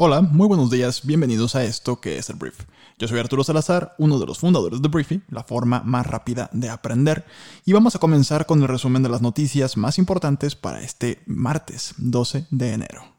[0.00, 2.54] Hola, muy buenos días, bienvenidos a esto que es el Brief.
[3.00, 6.68] Yo soy Arturo Salazar, uno de los fundadores de Briefy, la forma más rápida de
[6.68, 7.24] aprender,
[7.66, 11.94] y vamos a comenzar con el resumen de las noticias más importantes para este martes
[11.98, 13.17] 12 de enero.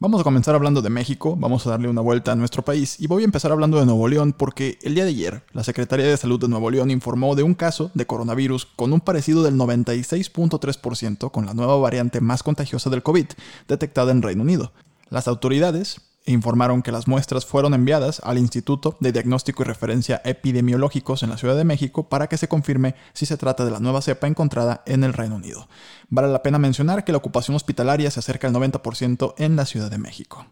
[0.00, 3.06] Vamos a comenzar hablando de México, vamos a darle una vuelta a nuestro país y
[3.06, 6.16] voy a empezar hablando de Nuevo León porque el día de ayer la Secretaría de
[6.16, 11.30] Salud de Nuevo León informó de un caso de coronavirus con un parecido del 96.3%
[11.30, 13.26] con la nueva variante más contagiosa del COVID
[13.68, 14.72] detectada en Reino Unido.
[15.10, 21.22] Las autoridades informaron que las muestras fueron enviadas al Instituto de Diagnóstico y Referencia Epidemiológicos
[21.22, 24.02] en la Ciudad de México para que se confirme si se trata de la nueva
[24.02, 25.68] cepa encontrada en el Reino Unido.
[26.08, 29.90] Vale la pena mencionar que la ocupación hospitalaria se acerca al 90% en la Ciudad
[29.90, 30.46] de México.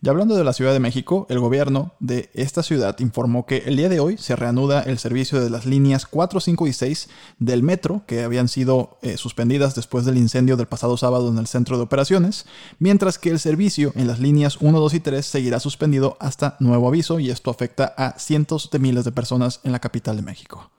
[0.00, 3.76] Y hablando de la Ciudad de México, el gobierno de esta ciudad informó que el
[3.76, 7.08] día de hoy se reanuda el servicio de las líneas 4, 5 y 6
[7.40, 11.48] del metro, que habían sido eh, suspendidas después del incendio del pasado sábado en el
[11.48, 12.46] centro de operaciones,
[12.78, 16.86] mientras que el servicio en las líneas 1, 2 y 3 seguirá suspendido hasta nuevo
[16.86, 20.70] aviso y esto afecta a cientos de miles de personas en la capital de México.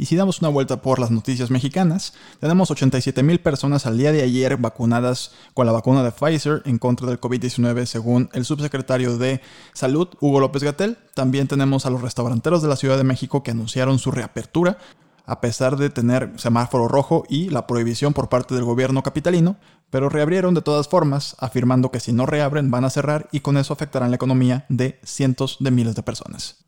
[0.00, 4.12] Y si damos una vuelta por las noticias mexicanas, tenemos 87 mil personas al día
[4.12, 9.18] de ayer vacunadas con la vacuna de Pfizer en contra del COVID-19, según el subsecretario
[9.18, 9.40] de
[9.72, 10.98] Salud, Hugo López Gatel.
[11.14, 14.78] También tenemos a los restauranteros de la Ciudad de México que anunciaron su reapertura
[15.26, 19.56] a pesar de tener semáforo rojo y la prohibición por parte del gobierno capitalino,
[19.90, 23.58] pero reabrieron de todas formas, afirmando que si no reabren van a cerrar y con
[23.58, 26.67] eso afectarán la economía de cientos de miles de personas.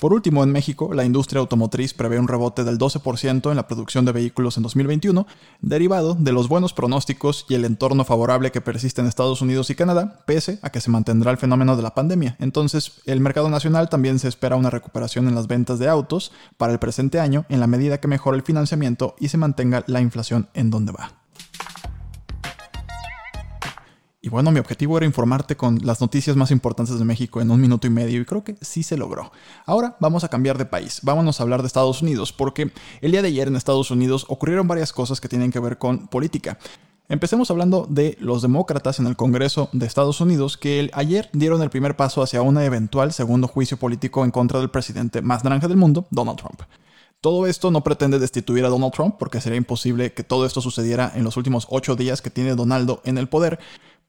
[0.00, 4.04] Por último, en México, la industria automotriz prevé un rebote del 12% en la producción
[4.04, 5.26] de vehículos en 2021,
[5.60, 9.74] derivado de los buenos pronósticos y el entorno favorable que persiste en Estados Unidos y
[9.74, 12.36] Canadá, pese a que se mantendrá el fenómeno de la pandemia.
[12.38, 16.72] Entonces, el mercado nacional también se espera una recuperación en las ventas de autos para
[16.72, 20.48] el presente año en la medida que mejore el financiamiento y se mantenga la inflación
[20.54, 21.23] en donde va.
[24.34, 27.86] Bueno, mi objetivo era informarte con las noticias más importantes de México en un minuto
[27.86, 29.30] y medio y creo que sí se logró.
[29.64, 33.22] Ahora vamos a cambiar de país, vámonos a hablar de Estados Unidos, porque el día
[33.22, 36.58] de ayer en Estados Unidos ocurrieron varias cosas que tienen que ver con política.
[37.08, 41.70] Empecemos hablando de los demócratas en el Congreso de Estados Unidos que ayer dieron el
[41.70, 45.76] primer paso hacia un eventual segundo juicio político en contra del presidente más naranja del
[45.76, 46.60] mundo, Donald Trump.
[47.20, 51.10] Todo esto no pretende destituir a Donald Trump porque sería imposible que todo esto sucediera
[51.14, 53.60] en los últimos ocho días que tiene Donaldo en el poder,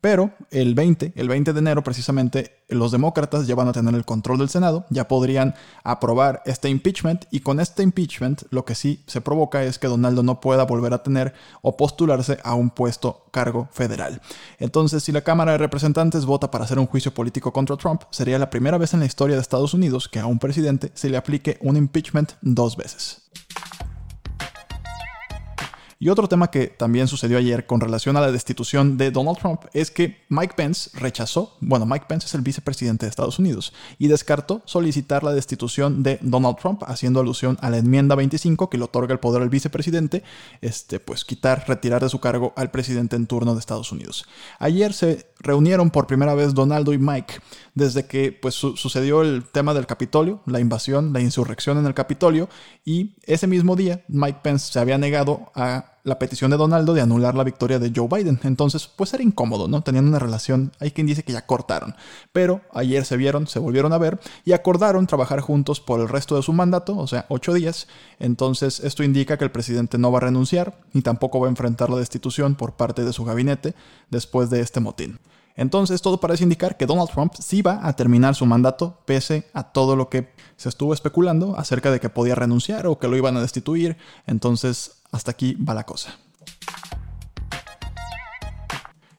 [0.05, 4.05] pero el 20, el 20 de enero precisamente, los demócratas ya van a tener el
[4.05, 9.03] control del Senado, ya podrían aprobar este impeachment y con este impeachment lo que sí
[9.07, 11.33] se provoca es que Donaldo no pueda volver a tener
[11.63, 14.21] o postularse a un puesto cargo federal.
[14.59, 18.37] Entonces, si la Cámara de Representantes vota para hacer un juicio político contra Trump, sería
[18.37, 21.17] la primera vez en la historia de Estados Unidos que a un presidente se le
[21.17, 23.23] aplique un impeachment dos veces.
[25.97, 29.61] Y otro tema que también sucedió ayer con relación a la destitución de Donald Trump
[29.73, 34.07] es que Mike Pence rechazó, bueno, Mike Pence es el vicepresidente de Estados Unidos, y
[34.07, 38.83] descartó solicitar la destitución de Donald Trump, haciendo alusión a la enmienda 25 que le
[38.83, 40.23] otorga el poder al vicepresidente,
[40.61, 44.25] este, pues quitar, retirar de su cargo al presidente en turno de Estados Unidos.
[44.59, 47.35] Ayer se reunieron por primera vez Donaldo y Mike
[47.73, 52.49] desde que pues, sucedió el tema del Capitolio, la invasión, la insurrección en el Capitolio,
[52.83, 57.01] y ese mismo día Mike Pence se había negado a la petición de Donaldo de
[57.01, 58.39] anular la victoria de Joe Biden.
[58.43, 59.81] Entonces, pues era incómodo, ¿no?
[59.81, 61.95] Tenían una relación, hay quien dice que ya cortaron.
[62.31, 66.35] Pero ayer se vieron, se volvieron a ver y acordaron trabajar juntos por el resto
[66.35, 67.87] de su mandato, o sea, ocho días.
[68.19, 71.89] Entonces, esto indica que el presidente no va a renunciar ni tampoco va a enfrentar
[71.89, 73.73] la destitución por parte de su gabinete
[74.11, 75.19] después de este motín.
[75.55, 79.63] Entonces todo parece indicar que Donald Trump sí va a terminar su mandato pese a
[79.63, 83.37] todo lo que se estuvo especulando acerca de que podía renunciar o que lo iban
[83.37, 83.97] a destituir.
[84.27, 86.15] Entonces hasta aquí va la cosa.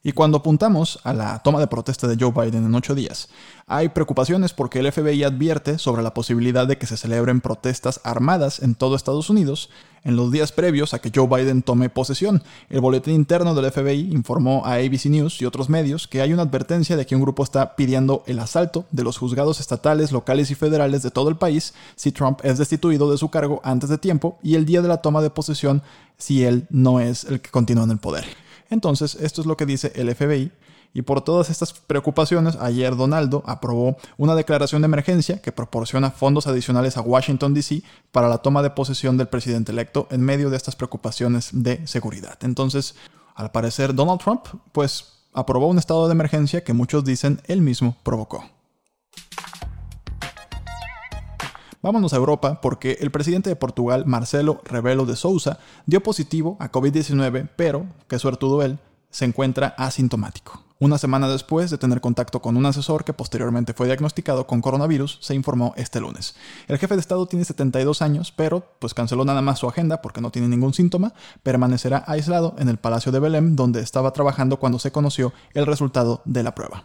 [0.06, 3.28] Y cuando apuntamos a la toma de protesta de Joe Biden en ocho días,
[3.66, 8.62] hay preocupaciones porque el FBI advierte sobre la posibilidad de que se celebren protestas armadas
[8.62, 9.68] en todo Estados Unidos
[10.04, 12.44] en los días previos a que Joe Biden tome posesión.
[12.70, 16.42] El boletín interno del FBI informó a ABC News y otros medios que hay una
[16.42, 20.54] advertencia de que un grupo está pidiendo el asalto de los juzgados estatales, locales y
[20.54, 24.38] federales de todo el país si Trump es destituido de su cargo antes de tiempo
[24.40, 25.82] y el día de la toma de posesión
[26.16, 28.45] si él no es el que continúa en el poder.
[28.70, 30.52] Entonces, esto es lo que dice el FBI
[30.92, 36.46] Y por todas estas preocupaciones, ayer Donaldo aprobó una declaración de emergencia que proporciona fondos
[36.46, 37.82] adicionales a Washington, D.C.
[38.12, 42.38] para la toma de posesión del presidente electo en medio de estas preocupaciones de seguridad.
[42.42, 42.94] Entonces,
[43.34, 47.96] al parecer, Donald Trump, pues, aprobó un estado de emergencia que muchos dicen él mismo
[48.02, 48.55] provocó.
[51.82, 56.70] Vámonos a Europa porque el presidente de Portugal, Marcelo Rebelo de Sousa, dio positivo a
[56.72, 58.78] COVID-19, pero, qué suertudo él,
[59.10, 60.62] se encuentra asintomático.
[60.78, 65.18] Una semana después de tener contacto con un asesor que posteriormente fue diagnosticado con coronavirus,
[65.22, 66.34] se informó este lunes.
[66.68, 70.20] El jefe de Estado tiene 72 años, pero pues canceló nada más su agenda porque
[70.20, 74.78] no tiene ningún síntoma, permanecerá aislado en el Palacio de Belém donde estaba trabajando cuando
[74.78, 76.84] se conoció el resultado de la prueba.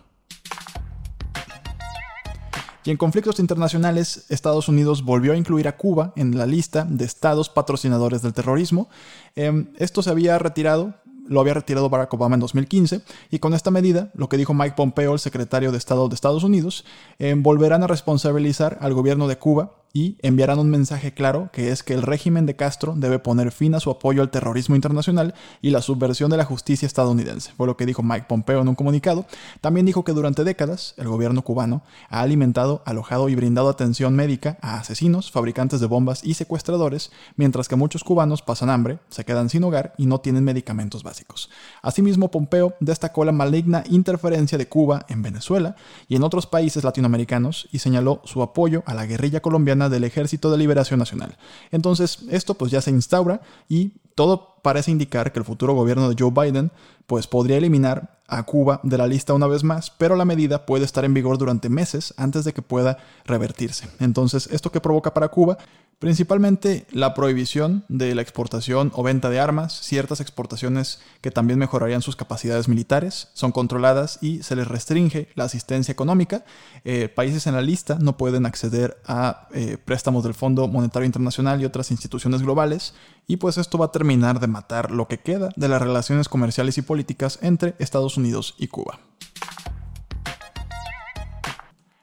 [2.84, 7.06] Y en conflictos internacionales, Estados Unidos volvió a incluir a Cuba en la lista de
[7.06, 8.90] estados patrocinadores del terrorismo.
[9.36, 10.96] Em, esto se había retirado
[11.28, 14.76] lo había retirado Barack Obama en 2015, y con esta medida, lo que dijo Mike
[14.76, 16.84] Pompeo, el secretario de Estado de Estados Unidos,
[17.20, 21.84] em, volverán a responsabilizar al gobierno de Cuba y enviarán un mensaje claro que es
[21.84, 25.72] que el régimen de Castro debe poner fin a su apoyo al terrorismo internacional y
[25.72, 29.26] la subversión de la justicia estadounidense, fue lo que dijo Mike Pompeo en un comunicado.
[29.60, 34.58] También dijo que durante décadas el gobierno cubano ha alimentado, alojado y brindado atención médica
[34.62, 39.50] a asesinos, fabricantes de bombas y secuestradores, mientras que muchos cubanos pasan hambre, se quedan
[39.50, 41.50] sin hogar y no tienen medicamentos básicos.
[41.82, 45.76] Asimismo, Pompeo destacó la maligna interferencia de Cuba en Venezuela
[46.08, 50.52] y en otros países latinoamericanos y señaló su apoyo a la guerrilla colombiana del Ejército
[50.52, 51.38] de Liberación Nacional.
[51.72, 56.16] Entonces, esto pues ya se instaura y todo parece indicar que el futuro gobierno de
[56.18, 56.72] Joe Biden
[57.08, 60.86] pues podría eliminar a Cuba de la lista una vez más, pero la medida puede
[60.86, 63.90] estar en vigor durante meses antes de que pueda revertirse.
[64.00, 65.58] Entonces, ¿esto qué provoca para Cuba?
[66.02, 72.02] Principalmente la prohibición de la exportación o venta de armas, ciertas exportaciones que también mejorarían
[72.02, 76.44] sus capacidades militares, son controladas y se les restringe la asistencia económica.
[76.86, 81.62] Eh, países en la lista no pueden acceder a eh, préstamos del Fondo Monetario Internacional
[81.62, 82.96] y otras instituciones globales,
[83.28, 86.80] y pues esto va a terminar de matar lo que queda de las relaciones comerciales
[86.80, 88.98] y políticas entre Estados Unidos y Cuba.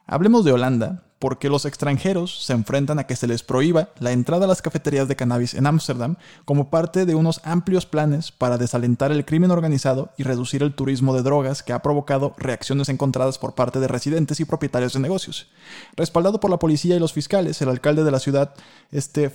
[0.06, 4.44] Hablemos de Holanda, porque los extranjeros se enfrentan a que se les prohíba la entrada
[4.44, 9.11] a las cafeterías de cannabis en Ámsterdam como parte de unos amplios planes para desalentar
[9.11, 13.55] el crimen organizado y reducir el turismo de drogas que ha provocado reacciones encontradas por
[13.55, 15.49] parte de residentes y propietarios de negocios.
[15.97, 18.55] Respaldado por la policía y los fiscales, el alcalde de la ciudad,
[18.93, 19.31] este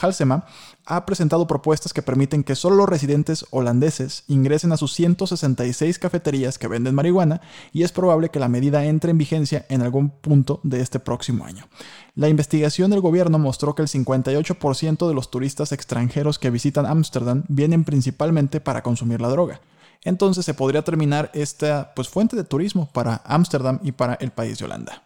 [0.00, 0.46] Halsema,
[0.90, 6.58] ha presentado propuestas que permiten que solo los residentes holandeses ingresen a sus 166 cafeterías
[6.58, 7.42] que venden marihuana
[7.74, 11.44] y es probable que la medida entre en vigencia en algún punto de este próximo
[11.44, 11.66] año.
[12.14, 17.44] La investigación del gobierno mostró que el 58% de los turistas extranjeros que visitan Ámsterdam
[17.48, 19.60] vienen principalmente para consumir la droga.
[20.04, 24.58] Entonces se podría terminar esta pues, fuente de turismo para Ámsterdam y para el país
[24.58, 25.02] de Holanda.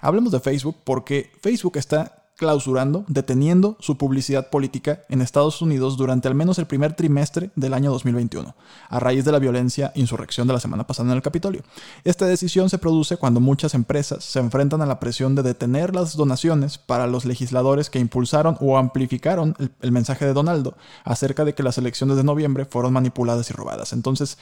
[0.00, 6.26] Hablemos de Facebook porque Facebook está clausurando, deteniendo su publicidad política en Estados Unidos durante
[6.26, 8.56] al menos el primer trimestre del año 2021,
[8.88, 11.62] a raíz de la violencia insurrección de la semana pasada en el Capitolio.
[12.02, 16.16] Esta decisión se produce cuando muchas empresas se enfrentan a la presión de detener las
[16.16, 21.54] donaciones para los legisladores que impulsaron o amplificaron el, el mensaje de Donaldo acerca de
[21.54, 23.92] que las elecciones de noviembre fueron manipuladas y robadas.
[23.92, 24.38] Entonces,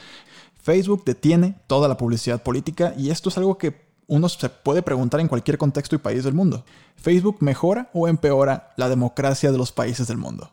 [0.61, 5.21] Facebook detiene toda la publicidad política y esto es algo que uno se puede preguntar
[5.21, 6.65] en cualquier contexto y país del mundo.
[6.95, 10.51] ¿Facebook mejora o empeora la democracia de los países del mundo?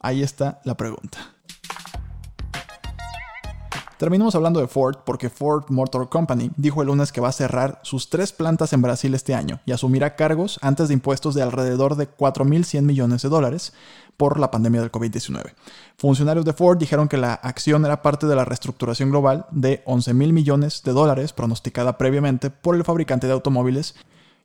[0.00, 1.18] Ahí está la pregunta.
[4.02, 7.78] Terminamos hablando de Ford porque Ford Motor Company dijo el lunes que va a cerrar
[7.84, 11.94] sus tres plantas en Brasil este año y asumirá cargos antes de impuestos de alrededor
[11.94, 13.72] de 4.100 millones de dólares
[14.16, 15.54] por la pandemia del COVID-19.
[15.96, 20.32] Funcionarios de Ford dijeron que la acción era parte de la reestructuración global de 11.000
[20.32, 23.94] millones de dólares pronosticada previamente por el fabricante de automóviles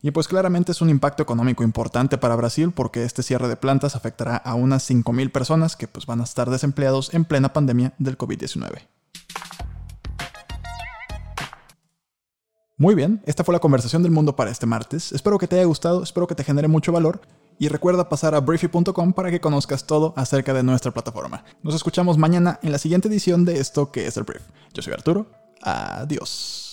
[0.03, 3.95] y pues claramente es un impacto económico importante para Brasil porque este cierre de plantas
[3.95, 8.19] afectará a unas 5.000 personas que pues van a estar desempleados en plena pandemia del
[8.19, 8.96] COVID-19.
[12.79, 15.11] Muy bien, esta fue la conversación del mundo para este martes.
[15.11, 17.21] Espero que te haya gustado, espero que te genere mucho valor
[17.57, 21.43] y recuerda pasar a briefy.com para que conozcas todo acerca de nuestra plataforma.
[21.63, 24.43] Nos escuchamos mañana en la siguiente edición de esto que es el Brief.
[24.75, 25.25] Yo soy Arturo.
[25.63, 26.66] Adiós.